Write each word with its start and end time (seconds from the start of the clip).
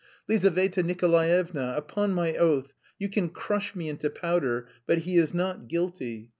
"Lizaveta 0.27 0.81
Nikolaevna, 0.81 1.75
upon 1.77 2.11
my 2.11 2.35
oath, 2.35 2.73
you 2.97 3.07
can 3.07 3.29
crush 3.29 3.75
me 3.75 3.87
into 3.87 4.09
powder, 4.09 4.67
but 4.87 4.97
he 5.01 5.15
is 5.19 5.31
not 5.31 5.67
guilty. 5.67 6.29